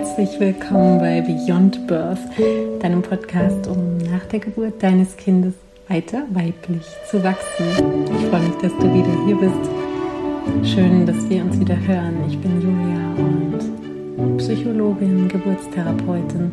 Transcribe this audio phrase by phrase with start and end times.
[0.00, 2.16] Herzlich willkommen bei Beyond Birth,
[2.80, 5.52] deinem Podcast, um nach der Geburt deines Kindes
[5.88, 7.66] weiter weiblich zu wachsen.
[8.18, 10.72] Ich freue mich, dass du wieder hier bist.
[10.74, 12.16] Schön, dass wir uns wieder hören.
[12.26, 13.12] Ich bin Julia
[14.16, 16.50] und Psychologin, Geburtstherapeutin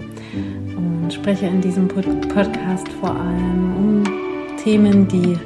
[0.76, 4.04] und spreche in diesem Podcast vor allem um
[4.62, 5.38] Themen, die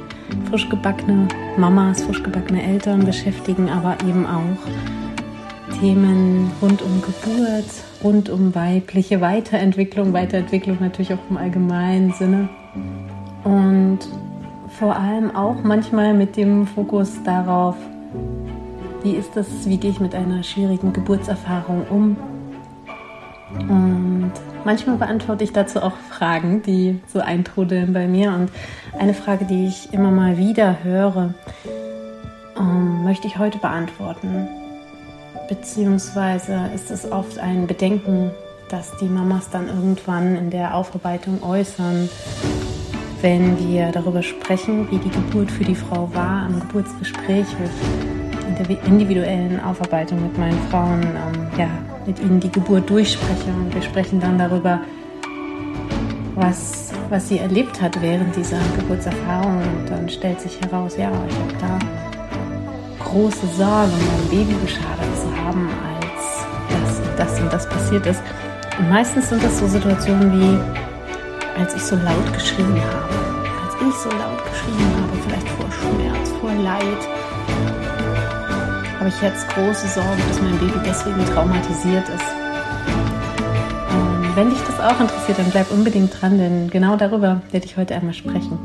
[0.50, 5.01] frisch gebackene Mamas, frisch gebackene Eltern beschäftigen, aber eben auch
[5.82, 7.64] Themen rund um Geburt,
[8.04, 12.48] rund um weibliche Weiterentwicklung, Weiterentwicklung natürlich auch im allgemeinen Sinne.
[13.42, 13.98] Und
[14.68, 17.74] vor allem auch manchmal mit dem Fokus darauf,
[19.02, 22.16] wie ist das, wie gehe ich mit einer schwierigen Geburtserfahrung um.
[23.68, 24.30] Und
[24.64, 28.30] manchmal beantworte ich dazu auch Fragen, die so eintrudeln bei mir.
[28.30, 28.52] Und
[28.96, 31.34] eine Frage, die ich immer mal wieder höre,
[32.56, 34.61] ähm, möchte ich heute beantworten
[35.48, 38.30] beziehungsweise ist es oft ein Bedenken,
[38.68, 42.08] dass die Mamas dann irgendwann in der Aufarbeitung äußern,
[43.20, 47.46] wenn wir darüber sprechen, wie die Geburt für die Frau war, am Geburtsgespräch,
[48.48, 51.68] in der individuellen Aufarbeitung mit meinen Frauen, ähm, ja,
[52.06, 53.50] mit ihnen die Geburt durchspreche.
[53.50, 54.80] Und wir sprechen dann darüber,
[56.34, 59.58] was, was sie erlebt hat während dieser Geburtserfahrung.
[59.58, 61.78] Und dann stellt sich heraus, ja, ich habe da
[63.04, 65.68] große Sorge, mein Baby geschadet zu haben,
[66.00, 68.22] als das, das und das passiert ist.
[68.78, 73.14] Und meistens sind das so Situationen wie, als ich so laut geschrien habe.
[73.64, 77.02] Als ich so laut geschrien habe, vielleicht vor Schmerz, vor Leid,
[78.98, 82.24] habe ich jetzt große Sorge, dass mein Baby deswegen traumatisiert ist.
[84.34, 87.94] Wenn dich das auch interessiert, dann bleib unbedingt dran, denn genau darüber werde ich heute
[87.94, 88.58] einmal sprechen.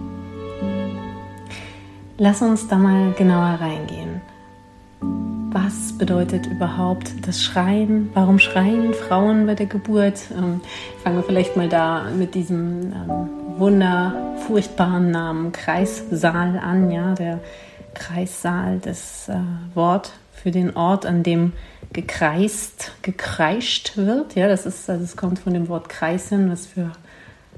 [2.18, 4.07] Lass uns da mal genauer reingehen
[5.64, 8.12] was bedeutet überhaupt das Schreien?
[8.14, 10.20] Warum schreien Frauen bei der Geburt?
[10.32, 10.62] Ähm,
[11.04, 16.92] fangen wir vielleicht mal da mit diesem ähm, wunderfurchtbaren Namen Kreissaal an.
[16.92, 17.40] Ja, der
[17.96, 19.36] Kreissaal, das äh,
[19.74, 21.54] Wort für den Ort, an dem
[21.92, 24.36] gekreist, gekreischt wird.
[24.36, 26.92] Ja, das ist, also es kommt von dem Wort kreisen, was für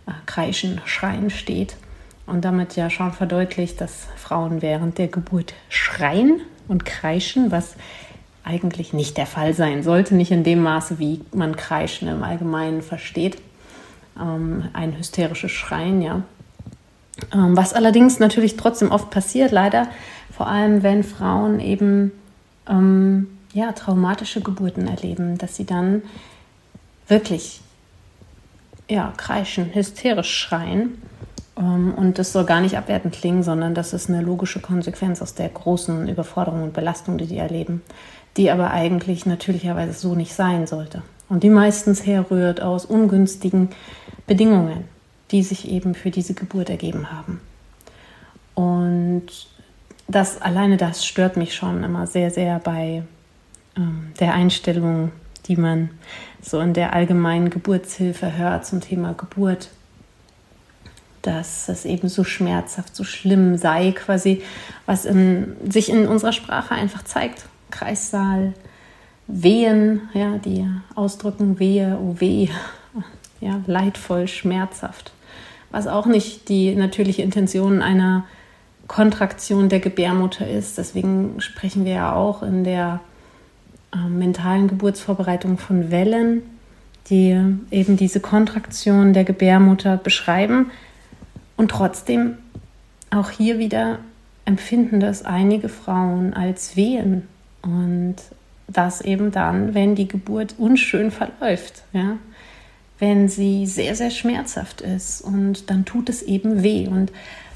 [0.08, 1.76] äh, kreischen, schreien steht.
[2.26, 7.76] Und damit ja schon verdeutlicht, dass Frauen während der Geburt schreien und kreischen, was
[8.44, 12.82] eigentlich nicht der Fall sein sollte, nicht in dem Maße, wie man Kreischen im Allgemeinen
[12.82, 13.38] versteht.
[14.20, 16.24] Ähm, ein hysterisches Schreien, ja.
[17.34, 19.90] Ähm, was allerdings natürlich trotzdem oft passiert, leider,
[20.32, 22.12] vor allem wenn Frauen eben
[22.68, 26.04] ähm, ja, traumatische Geburten erleben, dass sie dann
[27.08, 27.62] wirklich
[28.88, 31.02] ja, kreischen, hysterisch schreien
[31.60, 35.50] und das soll gar nicht abwertend klingen, sondern das ist eine logische Konsequenz aus der
[35.50, 37.82] großen Überforderung und Belastung, die die erleben,
[38.38, 41.02] die aber eigentlich natürlicherweise so nicht sein sollte.
[41.28, 43.70] Und die meistens herrührt aus ungünstigen
[44.26, 44.86] Bedingungen,
[45.32, 47.42] die sich eben für diese Geburt ergeben haben.
[48.56, 49.28] Und
[50.08, 53.04] das alleine das stört mich schon immer sehr, sehr bei
[53.76, 55.12] ähm, der Einstellung,
[55.48, 55.90] die man
[56.42, 59.70] so in der allgemeinen Geburtshilfe hört zum Thema Geburt
[61.30, 64.42] dass es eben so schmerzhaft, so schlimm sei, quasi,
[64.88, 67.46] was in, sich in unserer Sprache einfach zeigt.
[67.70, 68.54] Kreissaal,
[69.28, 72.48] Wehen, ja, die ausdrücken Wehe, oh weh,
[73.42, 75.12] ja, leidvoll, schmerzhaft.
[75.70, 78.26] Was auch nicht die natürliche Intention einer
[78.88, 80.80] Kontraktion der Gebärmutter ist.
[80.80, 83.02] Deswegen sprechen wir ja auch in der
[83.94, 86.42] äh, mentalen Geburtsvorbereitung von Wellen,
[87.12, 90.72] die eben diese Kontraktion der Gebärmutter beschreiben
[91.60, 92.38] und trotzdem,
[93.12, 94.00] auch hier wieder
[94.46, 97.28] empfinden das einige Frauen als Wehen.
[97.62, 98.16] Und
[98.70, 102.16] das eben dann, wenn die Geburt unschön verläuft, ja?
[102.98, 106.88] wenn sie sehr, sehr schmerzhaft ist und dann tut es eben weh.
[106.88, 107.12] Und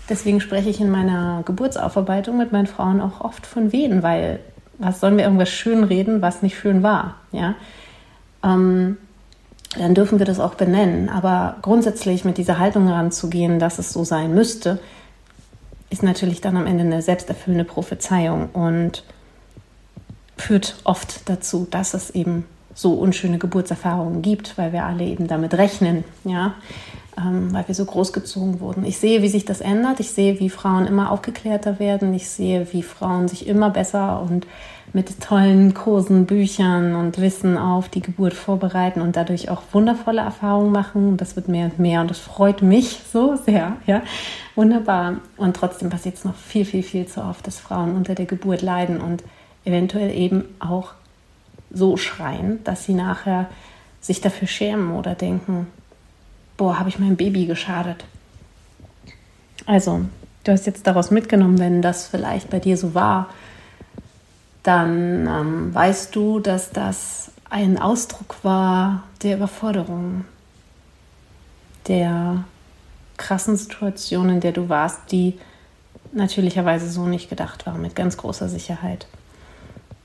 [0.10, 4.42] deswegen spreche ich in meiner Geburtsaufarbeitung mit meinen Frauen auch oft von Wehen, weil
[4.80, 7.22] was sollen wir irgendwas schön reden, was nicht schön war?
[7.32, 7.56] Ja?
[8.44, 8.98] Ähm,
[9.78, 11.10] dann dürfen wir das auch benennen.
[11.10, 14.80] Aber grundsätzlich mit dieser Haltung heranzugehen, dass es so sein müsste,
[15.90, 19.04] ist natürlich dann am Ende eine selbsterfüllende Prophezeiung und
[20.38, 25.54] führt oft dazu, dass es eben so unschöne Geburtserfahrungen gibt, weil wir alle eben damit
[25.54, 26.56] rechnen, ja,
[27.18, 28.84] ähm, weil wir so großgezogen wurden.
[28.86, 30.00] Ich sehe, wie sich das ändert.
[30.00, 32.14] Ich sehe, wie Frauen immer aufgeklärter werden.
[32.16, 34.48] Ich sehe, wie Frauen sich immer besser und
[34.92, 40.72] mit tollen Kursen, Büchern und Wissen auf die Geburt vorbereiten und dadurch auch wundervolle Erfahrungen
[40.72, 41.18] machen.
[41.18, 43.78] Das wird mehr und mehr und das freut mich so sehr.
[43.88, 44.04] Ja,
[44.56, 45.16] wunderbar.
[45.38, 48.62] Und trotzdem passiert es noch viel, viel, viel zu oft, dass Frauen unter der Geburt
[48.62, 49.24] leiden und
[49.66, 50.94] eventuell eben auch
[51.72, 53.50] so schreien, dass sie nachher
[54.00, 55.68] sich dafür schämen oder denken,
[56.58, 58.06] boah, habe ich meinem Baby geschadet.
[59.66, 60.02] Also,
[60.44, 63.30] du hast jetzt daraus mitgenommen, wenn das vielleicht bei dir so war,
[64.64, 70.26] dann ähm, weißt du, dass das ein Ausdruck war der Überforderung,
[71.88, 72.46] der
[73.18, 75.38] krassen Situation, in der du warst, die
[76.14, 79.08] natürlicherweise so nicht gedacht war, mit ganz großer Sicherheit.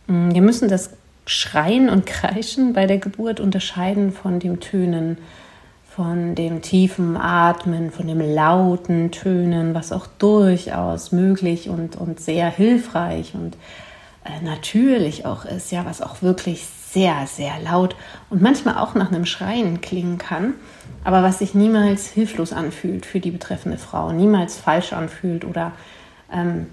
[0.09, 0.91] Mm, wir müssen das
[1.25, 5.19] Schreien und Kreischen bei der Geburt unterscheiden von dem Tönen,
[5.89, 12.51] von dem tiefen Atmen, von dem lauten Tönen, was auch durchaus möglich und, und sehr
[12.51, 13.57] hilfreich und
[14.43, 17.97] natürlich auch ist, ja, was auch wirklich sehr, sehr laut
[18.31, 20.55] und manchmal auch nach einem Schreien klingen kann,
[21.05, 25.73] aber was sich niemals hilflos anfühlt für die betreffende Frau, niemals falsch anfühlt oder
[26.33, 26.67] ähm,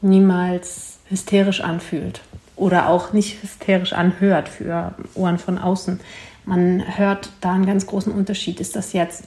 [0.00, 2.20] niemals hysterisch anfühlt
[2.56, 6.00] oder auch nicht hysterisch anhört für Ohren von außen.
[6.44, 8.60] Man hört da einen ganz großen Unterschied.
[8.60, 9.24] Ist das jetzt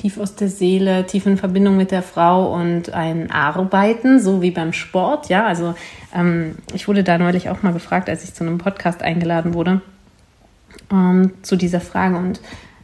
[0.00, 4.50] tief aus der Seele, tief in Verbindung mit der Frau und ein Arbeiten, so wie
[4.50, 5.28] beim Sport?
[5.28, 5.74] Ja, also
[6.14, 9.82] ähm, ich wurde da neulich auch mal gefragt, als ich zu einem Podcast eingeladen wurde,
[10.90, 12.16] ähm, zu dieser Frage.
[12.16, 12.40] Und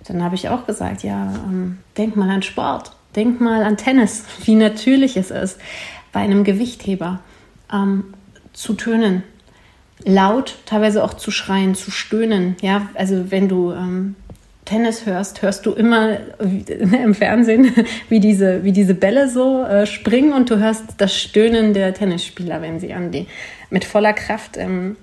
[0.07, 4.25] dann habe ich auch gesagt, ja, ähm, denk mal an Sport, denk mal an Tennis,
[4.45, 5.59] wie natürlich es ist,
[6.13, 7.21] bei einem Gewichtheber
[7.73, 8.05] ähm,
[8.53, 9.23] zu tönen,
[10.05, 12.57] laut, teilweise auch zu schreien, zu stöhnen.
[12.61, 14.17] Ja, also wenn du ähm,
[14.67, 17.73] Tennis hörst, hörst du immer im Fernsehen,
[18.11, 22.61] wie diese, wie diese Bälle so äh, springen und du hörst das Stöhnen der Tennisspieler,
[22.61, 23.27] wenn sie an die
[23.71, 24.97] mit voller Kraft ähm,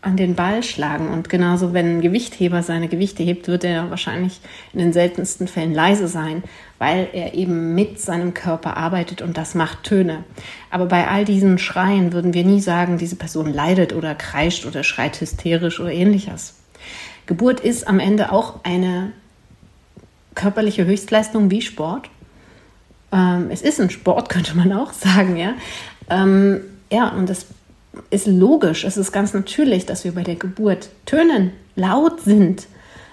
[0.00, 1.08] an den Ball schlagen.
[1.08, 4.40] Und genauso, wenn ein Gewichtheber seine Gewichte hebt, wird er wahrscheinlich
[4.72, 6.44] in den seltensten Fällen leise sein,
[6.78, 10.22] weil er eben mit seinem Körper arbeitet und das macht Töne.
[10.70, 14.84] Aber bei all diesen Schreien würden wir nie sagen, diese Person leidet oder kreischt oder
[14.84, 16.57] schreit hysterisch oder ähnliches.
[17.28, 19.12] Geburt ist am Ende auch eine
[20.34, 22.08] körperliche Höchstleistung wie Sport.
[23.12, 25.52] Ähm, es ist ein Sport, könnte man auch sagen, ja.
[26.10, 27.46] Ähm, ja, und das
[28.10, 32.66] ist logisch, es ist ganz natürlich, dass wir bei der Geburt tönen, laut sind.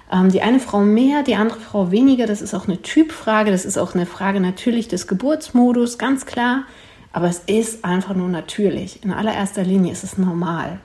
[0.10, 2.26] Ähm, die eine Frau mehr, die andere Frau weniger.
[2.26, 6.64] Das ist auch eine Typfrage, das ist auch eine Frage natürlich des Geburtsmodus, ganz klar.
[7.12, 9.04] Aber es ist einfach nur natürlich.
[9.04, 10.80] In allererster Linie ist es normal.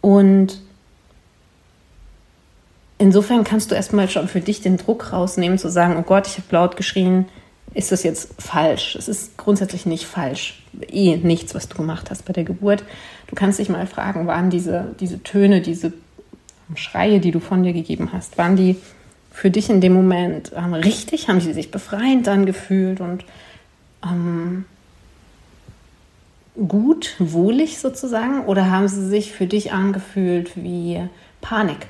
[0.00, 0.60] Und
[3.02, 6.38] insofern kannst du erstmal schon für dich den Druck rausnehmen, zu sagen, oh Gott, ich
[6.38, 7.26] habe laut geschrien,
[7.74, 8.96] ist das jetzt falsch?
[8.96, 10.62] Es ist grundsätzlich nicht falsch.
[10.88, 12.84] Eh nichts, was du gemacht hast bei der Geburt.
[13.26, 15.92] Du kannst dich mal fragen, waren diese, diese Töne, diese
[16.76, 18.76] Schreie, die du von dir gegeben hast, waren die
[19.30, 21.28] für dich in dem Moment ähm, richtig?
[21.28, 23.24] Haben sie sich befreiend angefühlt und
[24.04, 24.64] ähm,
[26.68, 28.44] gut, wohlig sozusagen?
[28.44, 31.00] Oder haben sie sich für dich angefühlt wie
[31.40, 31.88] Panik?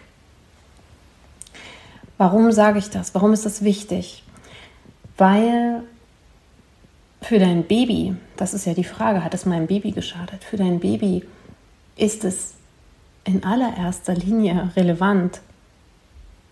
[2.22, 3.16] Warum sage ich das?
[3.16, 4.22] Warum ist das wichtig?
[5.18, 5.82] Weil
[7.20, 10.44] für dein Baby, das ist ja die Frage, hat es meinem Baby geschadet?
[10.44, 11.24] Für dein Baby
[11.96, 12.54] ist es
[13.24, 15.40] in allererster Linie relevant,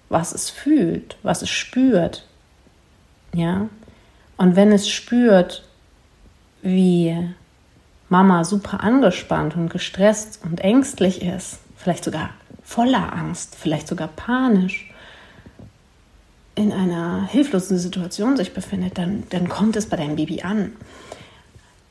[0.08, 2.26] was es fühlt, was es spürt.
[3.32, 3.68] Ja?
[4.38, 5.62] Und wenn es spürt,
[6.62, 7.16] wie
[8.08, 12.30] Mama super angespannt und gestresst und ängstlich ist, vielleicht sogar
[12.64, 14.89] voller Angst, vielleicht sogar panisch,
[16.60, 20.72] in einer hilflosen Situation sich befindet, dann, dann kommt es bei deinem Baby an.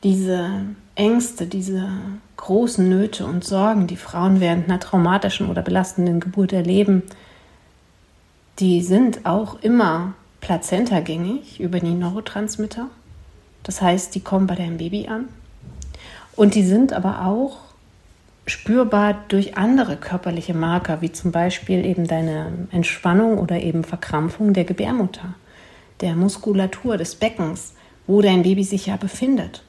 [0.04, 0.48] Diese
[0.94, 1.88] Ängste, diese
[2.36, 7.02] großen Nöte und Sorgen, die Frauen während einer traumatischen oder belastenden Geburt erleben,
[8.60, 12.86] die sind auch immer plazentagängig über die Neurotransmitter.
[13.64, 15.28] Das heißt, die kommen bei deinem Baby an.
[16.36, 17.58] Und die sind aber auch
[18.50, 24.64] spürbar durch andere körperliche Marker, wie zum Beispiel eben deine Entspannung oder eben Verkrampfung der
[24.64, 25.34] Gebärmutter,
[26.00, 27.74] der Muskulatur des Beckens,
[28.06, 29.62] wo dein Baby sich ja befindet.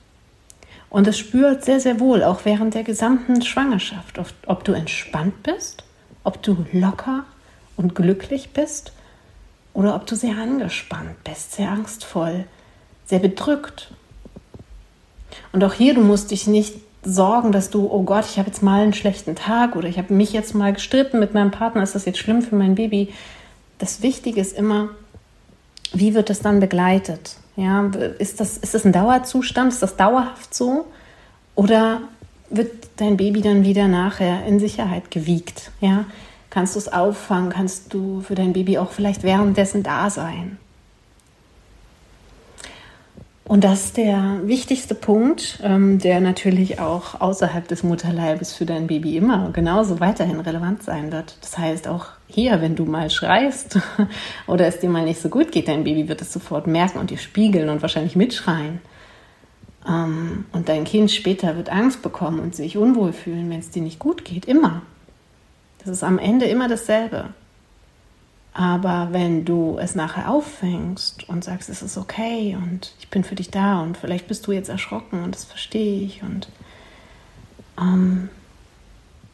[0.89, 5.83] Und es spürt sehr, sehr wohl, auch während der gesamten Schwangerschaft, ob du entspannt bist,
[6.23, 7.25] ob du locker
[7.77, 8.91] und glücklich bist
[9.73, 12.45] oder ob du sehr angespannt bist, sehr angstvoll,
[13.05, 13.93] sehr bedrückt.
[15.53, 18.61] Und auch hier, du musst dich nicht sorgen, dass du, oh Gott, ich habe jetzt
[18.61, 21.95] mal einen schlechten Tag oder ich habe mich jetzt mal gestritten mit meinem Partner, ist
[21.95, 23.09] das jetzt schlimm für mein Baby?
[23.79, 24.89] Das Wichtige ist immer,
[25.93, 27.37] wie wird das dann begleitet?
[27.55, 27.89] Ja,
[28.19, 29.73] ist das, ist das ein Dauerzustand?
[29.73, 30.85] Ist das dauerhaft so?
[31.55, 32.01] Oder
[32.49, 35.71] wird dein Baby dann wieder nachher in Sicherheit gewiegt?
[35.81, 36.05] Ja,
[36.49, 37.49] kannst du es auffangen?
[37.49, 40.57] Kannst du für dein Baby auch vielleicht währenddessen da sein?
[43.51, 48.87] Und das ist der wichtigste Punkt, ähm, der natürlich auch außerhalb des Mutterleibes für dein
[48.87, 51.35] Baby immer genauso weiterhin relevant sein wird.
[51.41, 53.77] Das heißt, auch hier, wenn du mal schreist
[54.47, 57.09] oder es dir mal nicht so gut geht, dein Baby wird es sofort merken und
[57.09, 58.79] dir spiegeln und wahrscheinlich mitschreien.
[59.85, 63.81] Ähm, und dein Kind später wird Angst bekommen und sich unwohl fühlen, wenn es dir
[63.81, 64.45] nicht gut geht.
[64.45, 64.81] Immer.
[65.79, 67.33] Das ist am Ende immer dasselbe.
[68.53, 73.35] Aber wenn du es nachher auffängst und sagst, es ist okay und ich bin für
[73.35, 76.49] dich da und vielleicht bist du jetzt erschrocken und das verstehe ich und
[77.79, 78.29] ähm,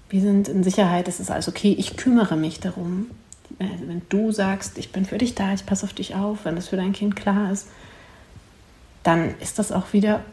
[0.10, 3.10] wir sind in Sicherheit, es ist alles okay, ich kümmere mich darum.
[3.60, 6.56] Also wenn du sagst, ich bin für dich da, ich passe auf dich auf, wenn
[6.56, 7.68] das für dein Kind klar ist,
[9.04, 10.24] dann ist das auch wieder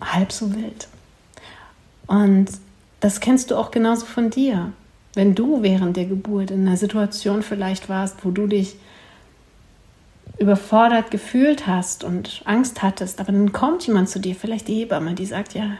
[0.00, 0.88] halb so wild.
[2.06, 2.48] Und
[3.00, 4.72] das kennst du auch genauso von dir
[5.16, 8.76] wenn du während der Geburt in einer Situation vielleicht warst, wo du dich
[10.38, 15.14] überfordert gefühlt hast und Angst hattest, aber dann kommt jemand zu dir, vielleicht die Hebamme,
[15.14, 15.70] die sagt, ja,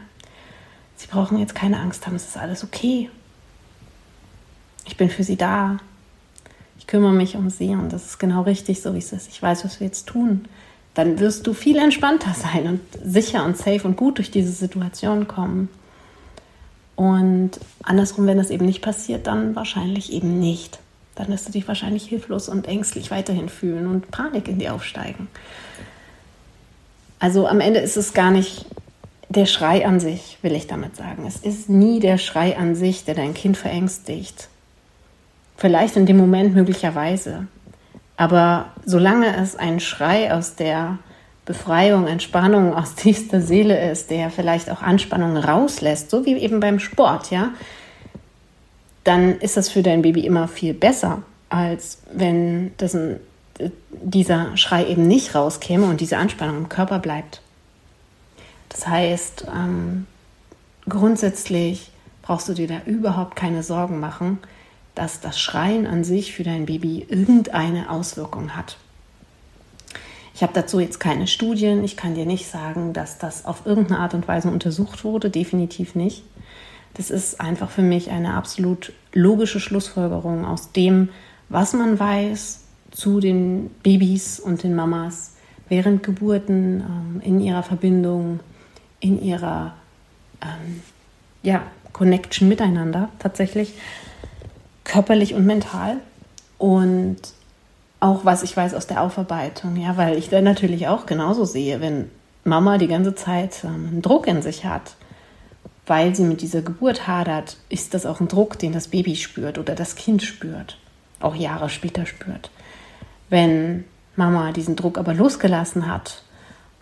[0.99, 3.11] Sie brauchen jetzt keine Angst haben, es ist alles okay.
[4.87, 5.77] Ich bin für Sie da.
[6.79, 9.29] Ich kümmere mich um Sie und das ist genau richtig, so wie es ist.
[9.29, 10.47] Ich weiß, was wir jetzt tun.
[10.95, 15.29] Dann wirst du viel entspannter sein und sicher und safe und gut durch diese Situation
[15.29, 15.69] kommen.
[16.97, 20.79] Und andersrum, wenn das eben nicht passiert, dann wahrscheinlich eben nicht.
[21.15, 25.29] Dann wirst du dich wahrscheinlich hilflos und ängstlich weiterhin fühlen und Panik in dir aufsteigen.
[27.19, 28.67] Also am Ende ist es gar nicht
[29.29, 31.27] der Schrei an sich, will ich damit sagen.
[31.27, 34.49] Es ist nie der Schrei an sich, der dein Kind verängstigt.
[35.57, 37.47] Vielleicht in dem Moment möglicherweise.
[38.17, 40.99] Aber solange es ein Schrei aus der
[41.47, 46.79] Befreiung, Entspannung aus tiefster Seele ist, der vielleicht auch Anspannung rauslässt, so wie eben beim
[46.79, 47.53] Sport, ja,
[49.05, 53.21] dann ist das für dein Baby immer viel besser, als wenn das ein,
[53.91, 57.41] dieser Schrei eben nicht rauskäme und diese Anspannung im Körper bleibt.
[58.69, 60.07] Das heißt, ähm,
[60.89, 64.39] grundsätzlich brauchst du dir da überhaupt keine Sorgen machen,
[64.97, 68.77] dass das Schreien an sich für dein Baby irgendeine Auswirkung hat.
[70.37, 71.83] Ich habe dazu jetzt keine Studien.
[71.83, 75.31] Ich kann dir nicht sagen, dass das auf irgendeine Art und Weise untersucht wurde.
[75.31, 76.25] Definitiv nicht.
[76.93, 81.09] Das ist einfach für mich eine absolut logische Schlussfolgerung aus dem,
[81.49, 85.37] was man weiß zu den Babys und den Mamas
[85.71, 88.41] während Geburten, ähm, in ihrer Verbindung,
[89.01, 89.75] in ihrer
[90.43, 90.83] ähm,
[91.43, 91.63] ja,
[91.95, 93.73] Connection miteinander tatsächlich,
[94.85, 95.97] körperlich und mental.
[96.59, 97.17] Und
[98.01, 101.81] auch was ich weiß aus der Aufarbeitung, ja, weil ich dann natürlich auch genauso sehe,
[101.81, 102.11] wenn
[102.45, 104.97] Mama die ganze Zeit ähm, einen Druck in sich hat,
[105.87, 109.59] weil sie mit dieser Geburt hadert, ist das auch ein Druck, den das Baby spürt
[109.59, 110.79] oder das Kind spürt,
[111.21, 112.51] auch Jahre später spürt.
[113.31, 113.85] Wenn
[114.15, 116.23] Mama diesen Druck aber losgelassen hat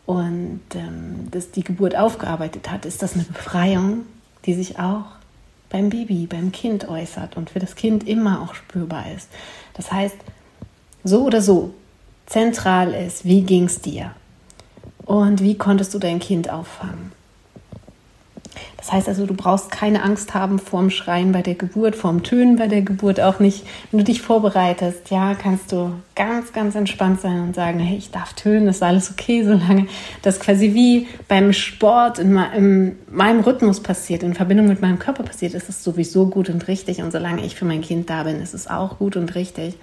[0.06, 4.02] und ähm, das die Geburt aufgearbeitet hat, ist das eine Befreiung,
[4.47, 5.06] die sich auch
[5.71, 9.28] beim Baby, beim Kind äußert und für das Kind immer auch spürbar ist.
[9.75, 10.16] Das heißt,
[11.04, 11.75] so oder so
[12.26, 14.12] zentral ist, wie ging es dir
[15.04, 17.12] und wie konntest du dein Kind auffangen.
[18.76, 22.56] Das heißt also, du brauchst keine Angst haben vorm Schreien bei der Geburt, vorm Tönen
[22.56, 23.64] bei der Geburt auch nicht.
[23.90, 28.11] Wenn du dich vorbereitest, ja, kannst du ganz, ganz entspannt sein und sagen, hey, ich
[28.11, 29.87] darf tönen, ist alles okay, solange
[30.20, 35.23] das quasi wie beim Sport in, in meinem Rhythmus passiert, in Verbindung mit meinem Körper
[35.23, 37.00] passiert, ist es sowieso gut und richtig.
[37.02, 39.76] Und solange ich für mein Kind da bin, ist es auch gut und richtig.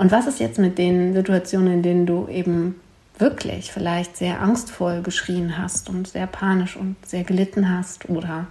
[0.00, 2.80] Und was ist jetzt mit den Situationen, in denen du eben
[3.18, 8.46] wirklich vielleicht sehr angstvoll geschrien hast und sehr panisch und sehr gelitten hast oder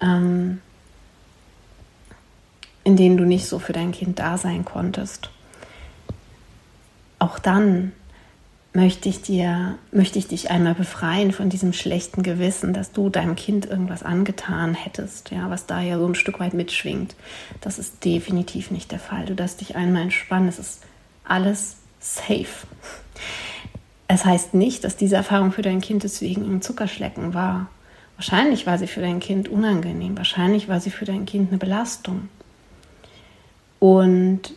[0.00, 0.60] ähm,
[2.82, 5.30] in denen du nicht so für dein Kind da sein konntest?
[7.20, 7.92] Auch dann
[8.72, 13.34] möchte ich dir, möchte ich dich einmal befreien von diesem schlechten Gewissen, dass du deinem
[13.34, 17.16] Kind irgendwas angetan hättest, ja, was da ja so ein Stück weit mitschwingt.
[17.60, 19.24] Das ist definitiv nicht der Fall.
[19.24, 20.48] Du darfst dich einmal entspannen.
[20.48, 20.82] Es ist
[21.24, 22.66] alles safe.
[24.06, 27.68] Es heißt nicht, dass diese Erfahrung für dein Kind deswegen ein Zuckerschlecken war.
[28.16, 30.16] Wahrscheinlich war sie für dein Kind unangenehm.
[30.16, 32.28] Wahrscheinlich war sie für dein Kind eine Belastung.
[33.78, 34.54] Und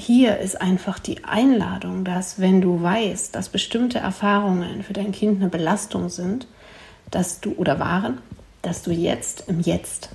[0.00, 5.40] hier ist einfach die Einladung, dass wenn du weißt, dass bestimmte Erfahrungen für dein Kind
[5.40, 6.46] eine Belastung sind,
[7.10, 8.18] dass du oder waren,
[8.62, 10.10] dass du jetzt im Jetzt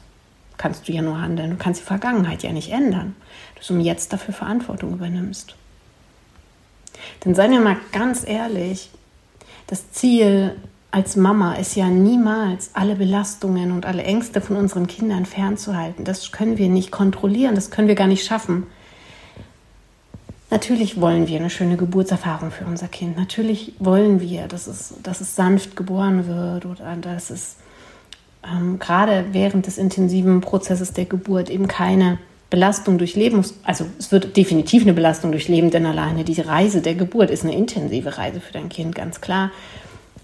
[0.58, 1.52] kannst du ja nur handeln.
[1.52, 3.16] Du kannst die Vergangenheit ja nicht ändern,
[3.56, 5.56] dass du im Jetzt dafür Verantwortung übernimmst.
[7.24, 8.90] Denn seien wir mal ganz ehrlich,
[9.68, 10.56] das Ziel
[10.92, 16.06] als Mama ist ja niemals alle Belastungen und alle Ängste von unseren Kindern fernzuhalten.
[16.06, 18.66] Das können wir nicht kontrollieren, das können wir gar nicht schaffen.
[20.56, 23.18] Natürlich wollen wir eine schöne Geburtserfahrung für unser Kind.
[23.18, 27.58] Natürlich wollen wir, dass es, dass es sanft geboren wird oder dass es
[28.50, 32.20] ähm, gerade während des intensiven Prozesses der Geburt eben keine
[32.50, 33.56] Belastung durchleben muss.
[33.66, 37.54] Also es wird definitiv eine Belastung durchleben, denn alleine die Reise der Geburt ist eine
[37.54, 39.52] intensive Reise für dein Kind, ganz klar.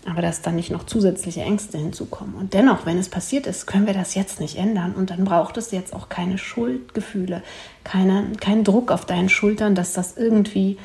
[0.10, 2.36] Aber dass dann nicht noch zusätzliche Ängste hinzukommen.
[2.36, 4.94] Und dennoch, wenn es passiert ist, können wir das jetzt nicht ändern.
[4.94, 7.44] Und dann braucht es jetzt auch keine Schuldgefühle,
[7.84, 10.78] keine, keinen Druck auf deinen Schultern, dass das irgendwie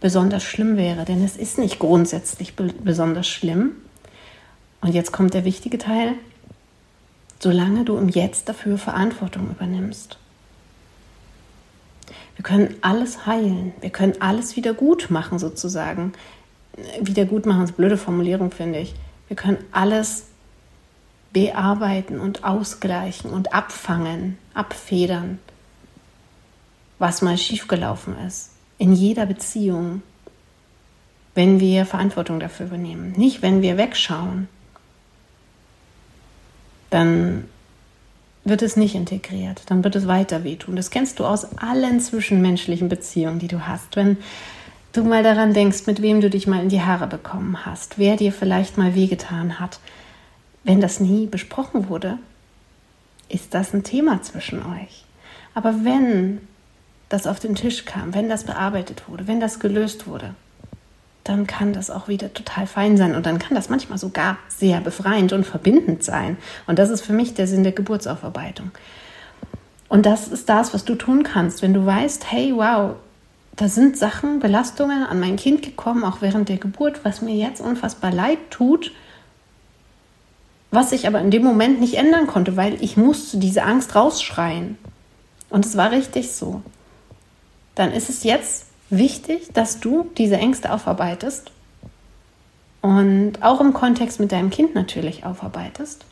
[0.00, 1.04] besonders schlimm wäre.
[1.04, 3.72] Denn es ist nicht grundsätzlich be besonders schlimm.
[4.80, 6.14] Und jetzt kommt der wichtige Teil.
[7.38, 10.18] Solange du im Jetzt dafür Verantwortung übernimmst.
[12.36, 13.72] Wir können alles heilen.
[13.80, 16.12] Wir können alles wieder gut machen, sozusagen
[17.00, 18.94] Wiedergutmachen ist blöde Formulierung, finde ich.
[19.28, 20.26] Wir können alles
[21.32, 25.38] bearbeiten und ausgleichen und abfangen, abfedern,
[26.98, 28.50] was mal schiefgelaufen ist.
[28.78, 30.02] In jeder Beziehung,
[31.34, 33.12] wenn wir Verantwortung dafür übernehmen.
[33.16, 34.48] Nicht, wenn wir wegschauen.
[36.90, 37.44] Dann
[38.44, 40.76] wird es nicht integriert, dann wird es weiter wehtun.
[40.76, 43.96] Das kennst du aus allen zwischenmenschlichen Beziehungen, die du hast.
[43.96, 44.18] Wenn
[44.94, 48.16] du mal daran denkst, mit wem du dich mal in die Haare bekommen hast, wer
[48.16, 49.80] dir vielleicht mal wehgetan hat,
[50.62, 52.18] wenn das nie besprochen wurde,
[53.28, 55.04] ist das ein Thema zwischen euch.
[55.54, 56.40] Aber wenn
[57.08, 60.34] das auf den Tisch kam, wenn das bearbeitet wurde, wenn das gelöst wurde,
[61.22, 64.80] dann kann das auch wieder total fein sein und dann kann das manchmal sogar sehr
[64.80, 66.36] befreiend und verbindend sein.
[66.66, 68.70] Und das ist für mich der Sinn der Geburtsaufarbeitung.
[69.88, 72.96] Und das ist das, was du tun kannst, wenn du weißt, hey, wow,
[73.56, 77.60] da sind Sachen, Belastungen an mein Kind gekommen, auch während der Geburt, was mir jetzt
[77.60, 78.92] unfassbar leid tut,
[80.70, 84.76] was ich aber in dem Moment nicht ändern konnte, weil ich musste diese Angst rausschreien.
[85.50, 86.62] Und es war richtig so.
[87.76, 91.52] Dann ist es jetzt wichtig, dass du diese Ängste aufarbeitest
[92.82, 96.04] und auch im Kontext mit deinem Kind natürlich aufarbeitest.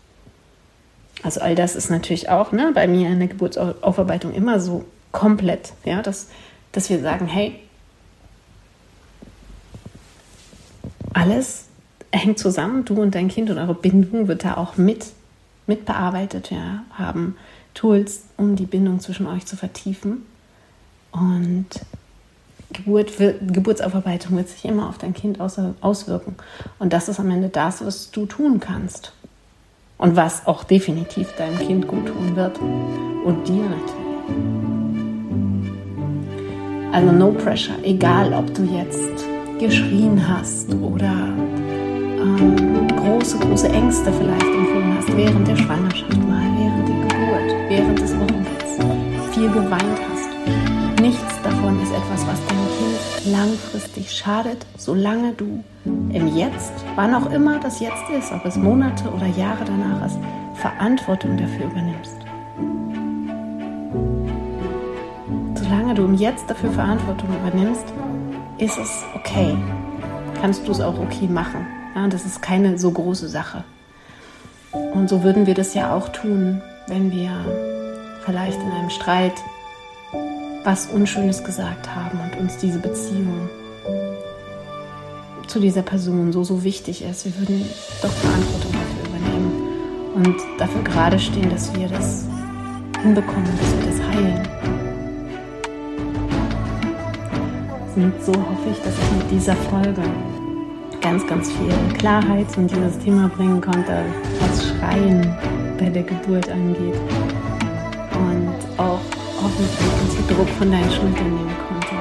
[1.25, 5.73] Also all das ist natürlich auch ne, bei mir in der Geburtsaufarbeitung immer so komplett.
[5.85, 6.29] Ja, das
[6.73, 7.61] dass wir sagen, hey,
[11.13, 11.67] alles
[12.11, 15.07] hängt zusammen, du und dein Kind und eure Bindung wird da auch mit,
[15.67, 16.51] mit bearbeitet.
[16.51, 17.37] Wir haben
[17.75, 20.27] Tools, um die Bindung zwischen euch zu vertiefen.
[21.11, 21.69] Und
[22.73, 26.37] Geburt Geburtsaufarbeitung wird sich immer auf dein Kind aus, auswirken.
[26.79, 29.13] Und das ist am Ende das, was du tun kannst.
[29.99, 32.59] Und was auch definitiv deinem Kind gut tun wird.
[32.59, 34.72] Und dir natürlich.
[36.93, 39.25] Also no pressure, egal ob du jetzt
[39.59, 41.11] geschrien hast oder
[42.21, 47.99] ähm, große, große Ängste vielleicht empfunden hast während der Schwangerschaft mal, während der Geburt, während
[47.99, 51.01] des Wochenbetts, viel geweint hast.
[51.01, 57.31] Nichts davon ist etwas, was deinem Kind langfristig schadet, solange du im Jetzt, wann auch
[57.33, 60.19] immer das Jetzt ist, ob es Monate oder Jahre danach ist,
[60.61, 62.22] Verantwortung dafür übernimmst.
[65.73, 67.85] Solange du Jetzt dafür Verantwortung übernimmst,
[68.59, 69.57] ist es okay.
[70.39, 71.67] Kannst du es auch okay machen.
[71.95, 73.65] Ja, das ist keine so große Sache.
[74.93, 77.31] Und so würden wir das ja auch tun, wenn wir
[78.23, 79.33] vielleicht in einem Streit
[80.63, 83.49] was Unschönes gesagt haben und uns diese Beziehung
[85.47, 87.25] zu dieser Person so, so wichtig ist.
[87.25, 87.65] Wir würden
[88.03, 92.27] doch Verantwortung dafür übernehmen und dafür gerade stehen, dass wir das
[93.01, 94.82] hinbekommen, dass wir das heilen.
[97.95, 100.01] Und so hoffe ich, dass ich mit dieser Folge
[101.03, 104.03] ganz, ganz viel Klarheit in dieses Thema bringen konnte,
[104.41, 105.37] was Schreien
[105.79, 106.97] bei der Geburt angeht.
[108.15, 109.01] Und auch
[109.43, 111.95] hoffentlich ganz viel Druck von deinen Schultern nehmen konnte.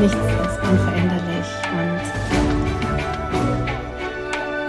[0.00, 2.00] Nichts ist unveränderlich und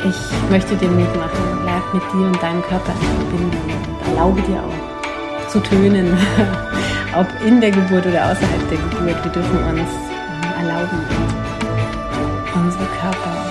[0.09, 1.59] ich möchte dir Mut machen.
[1.63, 2.97] Bleib mit dir und deinem Körper in
[3.29, 6.17] Verbindung und erlaube dir auch zu tönen,
[7.17, 9.23] ob in der Geburt oder außerhalb der Geburt.
[9.23, 10.14] Wir dürfen uns
[10.57, 11.35] erlauben
[12.55, 13.45] unsere Körper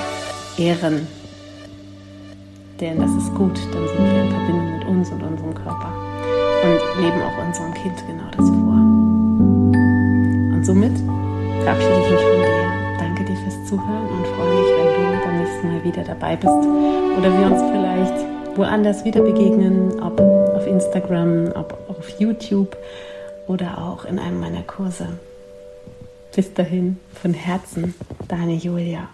[0.56, 1.06] ehren.
[2.80, 5.92] Denn das ist gut, dann sind wir in Verbindung mit uns und unserem Körper
[6.64, 8.80] und leben auch unserem Kind genau das vor.
[10.54, 10.96] Und somit
[11.62, 12.98] verabschiede ich mich von dir.
[12.98, 16.48] Danke dir fürs Zuhören und freue mich, wenn du beim nächsten Mal wieder dabei bist
[17.18, 22.76] oder wir uns vielleicht woanders wieder begegnen, ob auf Instagram, ob auf YouTube
[23.46, 25.08] oder auch in einem meiner Kurse.
[26.34, 27.94] Bis dahin, von Herzen,
[28.26, 29.08] deine Julia.